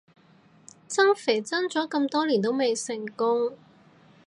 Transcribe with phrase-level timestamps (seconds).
[0.87, 3.55] 增肥增咗咁多年都未成功